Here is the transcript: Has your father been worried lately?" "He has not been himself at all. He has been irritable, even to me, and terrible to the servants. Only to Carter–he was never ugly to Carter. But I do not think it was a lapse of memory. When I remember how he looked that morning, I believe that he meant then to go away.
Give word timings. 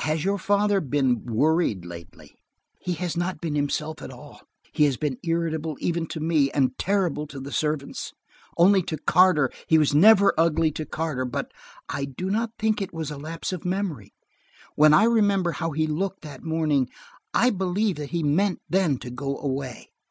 Has 0.00 0.22
your 0.22 0.36
father 0.36 0.82
been 0.82 1.24
worried 1.24 1.86
lately?" 1.86 2.36
"He 2.78 2.92
has 3.00 3.16
not 3.16 3.40
been 3.40 3.54
himself 3.54 4.02
at 4.02 4.10
all. 4.12 4.42
He 4.70 4.84
has 4.84 4.98
been 4.98 5.16
irritable, 5.22 5.78
even 5.80 6.06
to 6.08 6.20
me, 6.20 6.50
and 6.50 6.76
terrible 6.78 7.26
to 7.28 7.40
the 7.40 7.52
servants. 7.52 8.12
Only 8.58 8.82
to 8.82 8.98
Carter–he 8.98 9.78
was 9.78 9.94
never 9.94 10.34
ugly 10.36 10.72
to 10.72 10.84
Carter. 10.84 11.24
But 11.24 11.52
I 11.88 12.04
do 12.04 12.28
not 12.28 12.50
think 12.58 12.82
it 12.82 12.92
was 12.92 13.10
a 13.10 13.16
lapse 13.16 13.50
of 13.50 13.64
memory. 13.64 14.12
When 14.74 14.92
I 14.92 15.04
remember 15.04 15.52
how 15.52 15.70
he 15.70 15.86
looked 15.86 16.20
that 16.20 16.44
morning, 16.44 16.90
I 17.32 17.48
believe 17.48 17.96
that 17.96 18.10
he 18.10 18.22
meant 18.22 18.60
then 18.68 18.98
to 18.98 19.08
go 19.08 19.38
away. 19.38 19.88